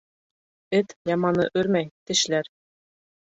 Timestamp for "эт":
0.77-0.95